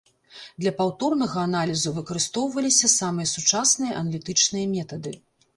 Для 0.61 0.71
паўторнага 0.79 1.43
аналізу 1.49 1.93
выкарыстоўваліся 1.99 2.91
самыя 2.97 3.31
сучасныя 3.35 3.91
аналітычныя 4.03 4.65
метады. 4.77 5.17